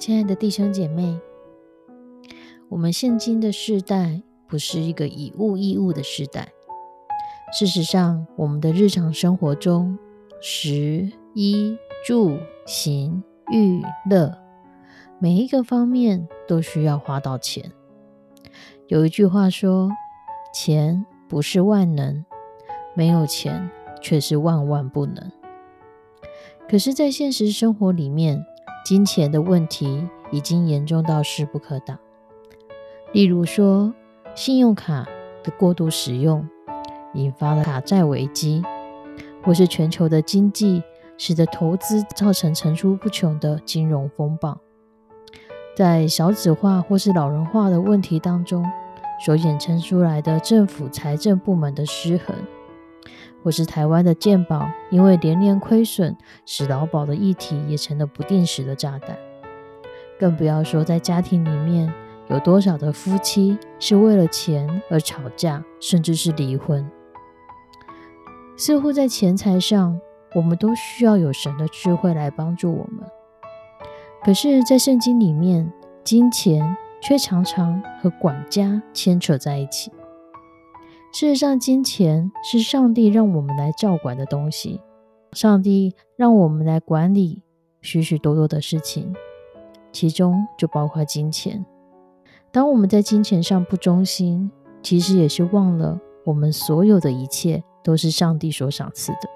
[0.00, 1.20] 亲爱的弟兄姐妹，
[2.70, 6.48] 我们现今的世代不是一个以物易物的时代。
[7.52, 9.98] 事实上，我们的日常生活中，
[10.40, 11.76] 食衣
[12.06, 14.38] 住行、娱乐，
[15.18, 17.70] 每一个方面都需要花到钱。
[18.88, 19.90] 有一句话说
[20.54, 22.24] ：“钱不是万能，
[22.94, 23.70] 没有钱
[24.00, 25.30] 却是万万不能。”
[26.70, 28.46] 可是，在现实生活里面，
[28.84, 31.98] 金钱的问题已经严重到势不可挡。
[33.12, 33.92] 例如说，
[34.34, 35.06] 信用卡
[35.42, 36.48] 的过度使用
[37.14, 38.62] 引发了卡债危机，
[39.42, 40.82] 或是全球的经济
[41.18, 44.58] 使得投资造成层出不穷的金融风暴。
[45.76, 48.64] 在少子化或是老人化的问题当中，
[49.24, 52.34] 所衍生出来的政府财政部门的失衡。
[53.42, 59.16] 或是台湾的健保，因为连连亏损，使劳保的议题也成了不定时的炸弹。
[60.18, 61.92] 更不要说在家庭里面，
[62.28, 66.90] 有多少的夫妻是为了钱而吵架，甚至是离婚。
[68.56, 69.98] 似乎在钱财上，
[70.34, 73.08] 我们都需要有神的智慧来帮助我们。
[74.22, 75.72] 可是，在圣经里面，
[76.04, 79.90] 金钱却常常和管家牵扯在一起。
[81.12, 84.80] 事实上，金钱是上帝让我们来照管的东西。
[85.32, 87.42] 上帝让我们来管理
[87.82, 89.14] 许许多多的事情，
[89.92, 91.64] 其中就包括金钱。
[92.52, 94.50] 当我们在金钱上不忠心，
[94.82, 99.28] 其实也是忘了我们所有的一切都是上帝所赏赐的。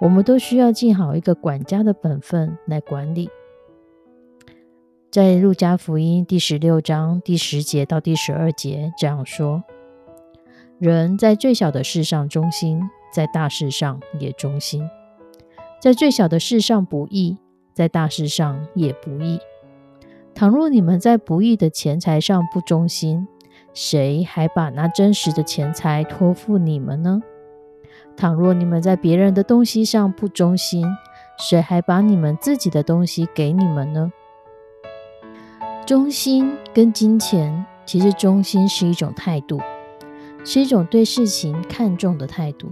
[0.00, 3.28] 我们都需要尽好一个管家的本分来管理。
[5.10, 9.62] 在路加福音第十六章第十节到第十二节这样说。
[10.78, 14.82] 人在最小的事上忠心，在大事上也忠心；
[15.80, 17.38] 在最小的事上不义，
[17.72, 19.38] 在大事上也不义。
[20.34, 23.26] 倘若你们在不义的钱财上不忠心，
[23.72, 27.22] 谁还把那真实的钱财托付你们呢？
[28.14, 30.86] 倘若你们在别人的东西上不忠心，
[31.38, 34.12] 谁还把你们自己的东西给你们呢？
[35.86, 39.58] 忠心跟金钱，其实忠心是一种态度。
[40.46, 42.70] 是一种对事情看重的态度。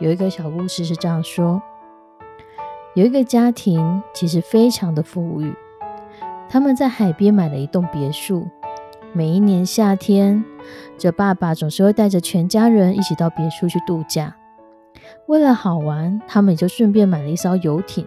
[0.00, 1.62] 有一个小故事是这样说：
[2.94, 5.52] 有一个家庭其实非常的富裕，
[6.48, 8.48] 他们在海边买了一栋别墅。
[9.12, 10.42] 每一年夏天，
[10.96, 14.34] 这爸爸总是会带着全家人一起到别墅去度假。
[15.26, 18.06] 为了好玩，他们也就顺便买了一艘游艇。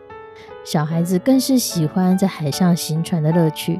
[0.64, 3.80] 小孩子更是喜欢在海上行船的乐趣。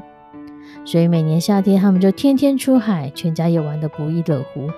[0.90, 4.70] 所以每年夏天，他们就天天出海，全家也玩得不亦乐乎。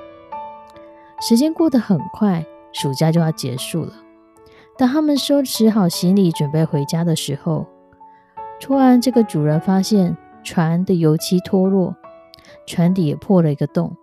[1.21, 3.93] 时间过得很快，暑假就要结束了。
[4.77, 7.65] 当他们收拾好行李，准备回家的时候，
[8.59, 11.95] 突然这个主人发现船的油漆脱落，
[12.67, 13.97] 船底也破了一个洞。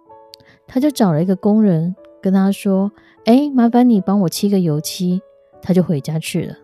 [0.66, 2.90] 他就找了一个工人，跟他说
[3.28, 5.22] ：“哎，麻烦你帮我漆个油漆。”
[5.62, 6.56] 他就回家去了。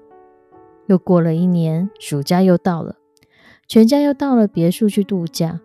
[0.85, 2.95] 又过了一年，暑假又到了。
[3.67, 5.61] 全家又到了别墅去度假。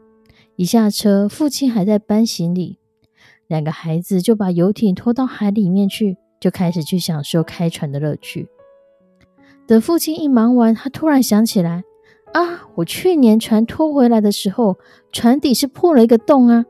[0.56, 2.79] 一下车，父亲还在搬行李，
[3.47, 8.49] 两个孩子就把游艇拖到海里面去，就开始去享受开船的乐趣。
[9.67, 11.85] 等父亲一忙完，他突然想起来：
[12.33, 14.79] 啊，我去年船拖回来的时候，
[15.12, 16.65] 船底是破了一个洞啊！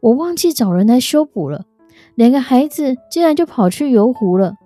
[0.00, 1.66] 我忘记找人来修补了。
[2.16, 4.56] 两个孩子竟然就跑去游湖了。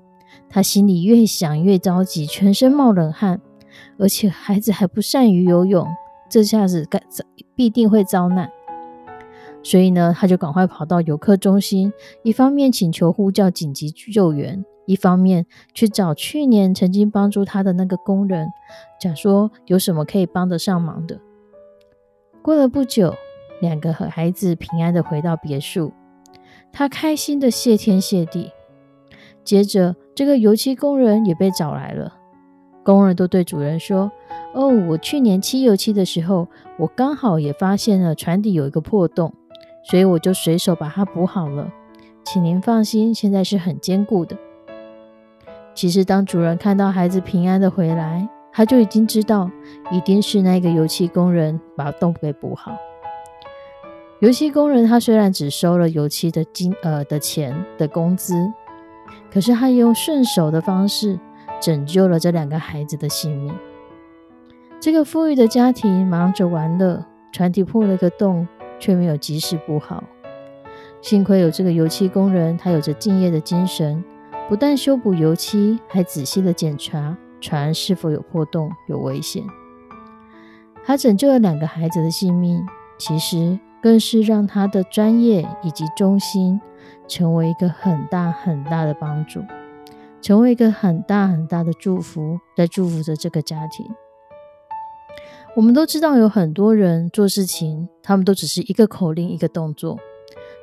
[0.48, 3.40] 他心里越想越着急，全身冒冷汗，
[3.98, 5.86] 而且孩子还不善于游泳，
[6.28, 7.02] 这下子该
[7.54, 8.50] 必定会遭难。
[9.62, 11.92] 所以呢，他就赶快跑到游客中心，
[12.22, 18.48] 一方面请求呼叫紧急救援，一方面去找去年曾经帮助他的那个工人，
[19.00, 21.20] 讲说有什么可以帮得上忙的。
[22.42, 23.14] 过了不久，
[23.60, 25.92] 两个孩子平安的回到别墅，
[26.72, 28.52] 他开心的谢天谢地。
[29.42, 32.16] 接着，这个油漆工人也被找来了，
[32.86, 34.10] 工人都对主人说
[34.54, 36.46] ：“哦，我去年漆油漆的时候，
[36.78, 39.34] 我刚好也发现了船底有一个破洞。”
[39.90, 41.70] 所以我就随手把它补好了，
[42.24, 44.36] 请您放心，现在是很坚固的。
[45.74, 49.50] 其实，当主人看到孩子平安的回来，他就已经知道，
[49.92, 52.76] 一定是那个油漆工人把洞给补好。
[54.20, 58.34] 油漆工人他虽然只收了油漆的金呃的钱的工资，
[59.30, 61.20] 可是他用顺手的方式
[61.60, 63.54] 拯救了这两个孩子的性命。
[64.80, 68.46] 这个富裕的家庭忙着玩乐，船体破了个洞。
[68.78, 70.04] 却没有及时补好，
[71.00, 74.04] 幸亏有这个油漆工人，他有着敬业的精神，
[74.50, 79.42] 不但修补油漆，还仔细的检查船是否有破洞、有危险。
[80.84, 82.66] 他拯救了两个孩子的性命，
[82.98, 86.60] 其实更是让他的专业以及忠心
[87.08, 89.40] 成为一个很大很大的帮助，
[90.20, 93.86] 成为一个很大很大的祝福，在祝福着这个家庭。
[95.54, 99.98] 我们都知道，有很多人做事情，他们都只是一个口令、一个动作，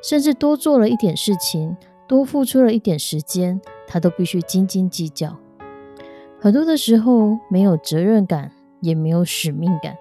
[0.04, 1.76] 甚至多做了一点事情，
[2.08, 5.36] 多付出了一点时间，他都必须斤斤计较。
[6.40, 8.52] 很多的时候，没有责任感，
[8.82, 9.96] 也没有使命感。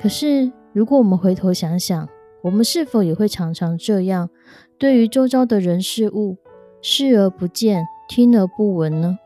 [0.00, 2.08] 可是，如果我们回头想想，
[2.42, 4.30] 我们是否也会常常这样，
[4.78, 6.38] 对于周遭的人事物
[6.80, 9.20] 视而不见、听而不闻呢？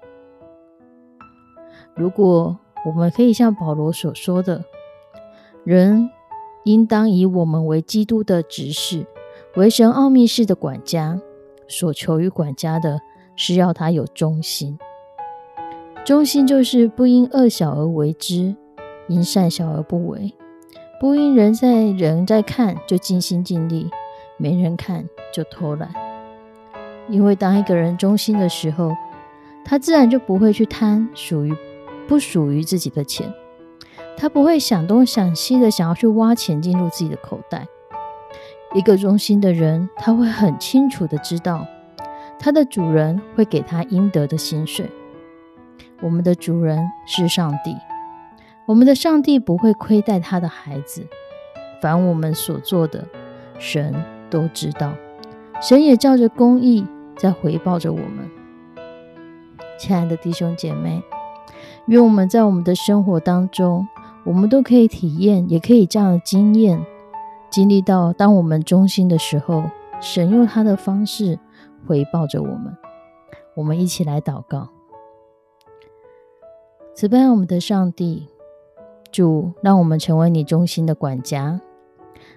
[1.94, 4.62] 如果，我们可以像保罗所说的，
[5.64, 6.10] 人
[6.64, 9.06] 应当以我们为基督的执事，
[9.56, 11.18] 为神奥秘式的管家。
[11.66, 13.00] 所求于管家的
[13.36, 14.78] 是要他有忠心。
[16.04, 18.54] 忠心就是不因恶小而为之，
[19.08, 20.34] 因善小而不为；
[21.00, 23.88] 不因人在人在看就尽心尽力，
[24.36, 26.03] 没人看就偷懒。
[27.08, 28.92] 因为当一个人忠心的时候，
[29.64, 31.54] 他自然就不会去贪属于。
[32.06, 33.32] 不属于自己的钱，
[34.14, 37.66] 他不会想东想西的想要去挖钱进入自己的口袋。
[38.74, 41.66] 一个忠心的人，他会很清楚的知道，
[42.38, 44.90] 他的主人会给他应得的薪水。
[46.02, 47.74] 我们的主人是上帝，
[48.66, 51.06] 我们的上帝不会亏待他的孩子。
[51.80, 53.02] 凡我们所做的，
[53.58, 53.94] 神
[54.28, 54.92] 都知道，
[55.60, 56.86] 神也照着公义
[57.16, 58.30] 在回报着我们。
[59.78, 61.02] 亲爱的弟兄姐妹。
[61.86, 63.86] 愿我们在我们的生活当中，
[64.24, 66.82] 我们都可以体验，也可以这样的经验，
[67.50, 69.64] 经历到，当我们忠心的时候，
[70.00, 71.38] 神用他的方式
[71.86, 72.74] 回报着我们。
[73.54, 74.68] 我们一起来祷告：
[76.94, 78.28] 慈悲我们的上帝，
[79.12, 81.60] 主，让我们成为你忠心的管家，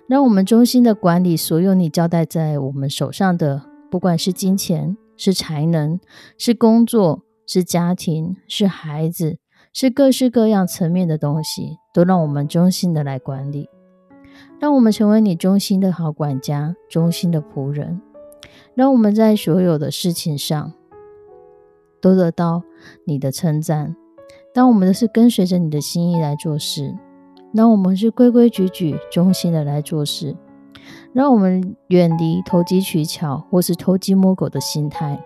[0.08, 6.00] 让我们忠心的管理所有你交代在我们手上的，不管是金钱、是才能、
[6.38, 7.24] 是工作。
[7.50, 9.38] 是家庭，是孩子，
[9.72, 13.70] 是各式各样层面的东西，都让我们忠心的来管理，
[14.60, 18.02] 让我们成为你忠心的好管家，忠心的仆人，
[18.76, 20.74] 让我们在所有的事情上
[22.02, 22.64] 都得到
[23.06, 23.96] 你的称赞。
[24.54, 26.94] 当我们的是跟随着你的心意来做事，
[27.54, 30.36] 让我们是规规矩矩、忠心的来做事，
[31.14, 35.22] 让我们远离投机取巧或是偷鸡摸狗的心态。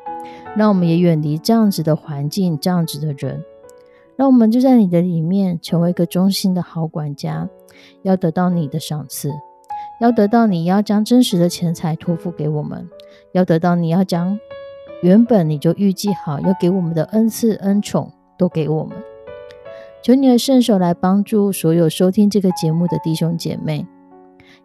[0.56, 3.44] 让我们也远离这样子的环境，这样子的人。
[4.16, 7.50] 让我们就在你的里面，成为一个忠心的好管家，
[8.04, 9.32] 要得到你的赏赐，
[10.00, 12.88] 要得到你要将真实的钱财托付给我们，
[13.32, 14.38] 要得到你要将
[15.02, 18.96] 原本你就预计好要给我们的恩赐恩宠都给我们。
[20.04, 23.86] 求你的圣手来帮助所有收听这个节目的弟兄姐妹，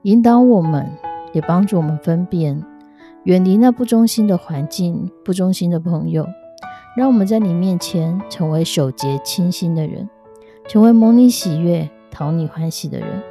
[0.00, 0.90] 引导我们，
[1.34, 2.64] 也帮助我们分辨。
[3.24, 6.26] 远离那不忠心的环境、不忠心的朋友，
[6.96, 10.08] 让我们在你面前成为守节清心的人，
[10.68, 13.22] 成为蒙你喜悦、讨你欢喜的人。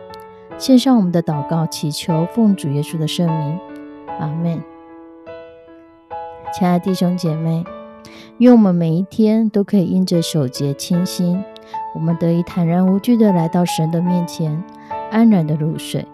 [0.60, 3.60] 献上我们的祷告，祈求奉主耶稣的圣名，
[4.20, 4.62] 阿门。
[6.54, 7.64] 亲爱的弟兄姐妹，
[8.38, 11.44] 愿我们每一天都可以因着守节清心，
[11.96, 14.64] 我们得以坦然无惧的来到神的面前，
[15.10, 16.06] 安然的入睡。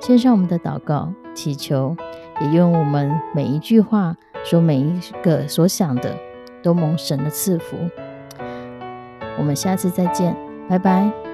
[0.00, 1.96] 献上我们的祷告，祈求。
[2.38, 6.14] 也愿我们每一句话说，每一个所想的，
[6.62, 7.76] 都蒙神的赐福。
[9.38, 10.36] 我们下次再见，
[10.68, 11.25] 拜拜。